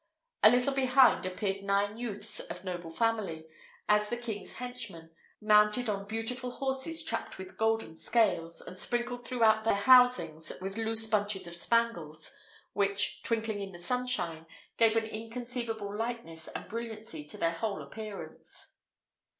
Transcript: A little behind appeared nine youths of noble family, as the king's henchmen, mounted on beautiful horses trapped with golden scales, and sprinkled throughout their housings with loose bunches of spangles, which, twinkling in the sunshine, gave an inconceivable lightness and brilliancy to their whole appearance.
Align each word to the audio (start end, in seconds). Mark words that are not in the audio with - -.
A 0.41 0.49
little 0.49 0.73
behind 0.73 1.27
appeared 1.27 1.63
nine 1.63 1.95
youths 1.95 2.39
of 2.39 2.63
noble 2.63 2.89
family, 2.89 3.45
as 3.87 4.09
the 4.09 4.17
king's 4.17 4.53
henchmen, 4.53 5.11
mounted 5.39 5.87
on 5.87 6.07
beautiful 6.07 6.49
horses 6.49 7.03
trapped 7.05 7.37
with 7.37 7.55
golden 7.55 7.95
scales, 7.95 8.61
and 8.61 8.75
sprinkled 8.79 9.27
throughout 9.27 9.63
their 9.63 9.75
housings 9.75 10.51
with 10.59 10.75
loose 10.79 11.05
bunches 11.05 11.45
of 11.45 11.55
spangles, 11.55 12.35
which, 12.73 13.21
twinkling 13.21 13.61
in 13.61 13.73
the 13.73 13.77
sunshine, 13.77 14.47
gave 14.75 14.97
an 14.97 15.05
inconceivable 15.05 15.95
lightness 15.95 16.47
and 16.47 16.67
brilliancy 16.67 17.23
to 17.23 17.37
their 17.37 17.51
whole 17.53 17.79
appearance. 17.83 18.73